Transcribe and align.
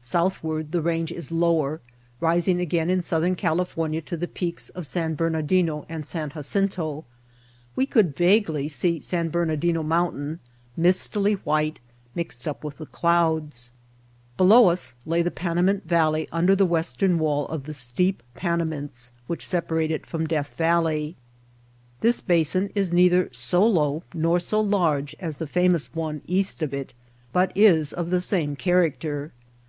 South 0.00 0.40
ward 0.44 0.70
the 0.70 0.80
range 0.80 1.10
is 1.10 1.32
lower, 1.32 1.80
rising 2.20 2.60
again 2.60 2.88
in 2.88 3.02
Southern 3.02 3.34
California 3.34 4.00
to 4.00 4.16
the 4.16 4.28
peaks 4.28 4.68
of 4.68 4.86
San 4.86 5.16
Bernadino 5.16 5.84
and 5.88 6.06
San 6.06 6.30
Jacinto. 6.30 7.04
We 7.74 7.84
could 7.86 8.14
vaguely 8.14 8.68
see 8.68 9.00
San 9.00 9.28
Ber 9.28 9.44
[i68] 9.44 9.48
The 9.48 9.48
Mountain 9.48 9.58
Spring 9.58 9.58
nadino 9.74 9.82
Mountain, 9.82 10.40
mistily 10.76 11.32
white, 11.42 11.80
mixed 12.14 12.46
up 12.46 12.62
with 12.62 12.78
the 12.78 12.86
clouds. 12.86 13.72
Below 14.36 14.68
us 14.68 14.94
lay 15.04 15.20
the 15.20 15.32
Panamint 15.32 15.82
Valley 15.88 16.28
under 16.30 16.54
the 16.54 16.64
western 16.64 17.18
wall 17.18 17.48
of 17.48 17.64
the 17.64 17.74
steep 17.74 18.22
Panamints 18.36 19.10
which 19.26 19.48
separate 19.48 19.90
it 19.90 20.06
from 20.06 20.28
Death 20.28 20.54
Valley. 20.56 21.16
This 22.02 22.20
basin 22.20 22.70
is 22.76 22.92
neither 22.92 23.30
so 23.32 23.66
low 23.66 24.04
nor 24.14 24.38
so 24.38 24.60
large 24.60 25.16
as 25.18 25.38
the 25.38 25.46
famous 25.48 25.92
one 25.92 26.22
east 26.28 26.62
of 26.62 26.72
it, 26.72 26.94
but 27.32 27.50
is 27.56 27.92
of 27.92 28.10
the 28.10 28.20
same 28.20 28.54
character. 28.54 29.32